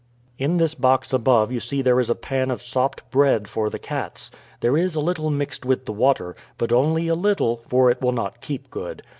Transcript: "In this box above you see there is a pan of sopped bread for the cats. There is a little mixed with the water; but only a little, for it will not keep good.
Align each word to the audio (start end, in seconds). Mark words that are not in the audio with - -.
"In 0.39 0.57
this 0.57 0.73
box 0.73 1.13
above 1.13 1.51
you 1.51 1.59
see 1.59 1.83
there 1.83 1.99
is 1.99 2.09
a 2.09 2.15
pan 2.15 2.49
of 2.49 2.63
sopped 2.63 3.07
bread 3.11 3.47
for 3.47 3.69
the 3.69 3.77
cats. 3.77 4.31
There 4.61 4.75
is 4.75 4.95
a 4.95 4.99
little 4.99 5.29
mixed 5.29 5.63
with 5.63 5.85
the 5.85 5.93
water; 5.93 6.35
but 6.57 6.71
only 6.71 7.07
a 7.07 7.13
little, 7.13 7.57
for 7.67 7.91
it 7.91 8.01
will 8.01 8.11
not 8.11 8.41
keep 8.41 8.71
good. 8.71 9.03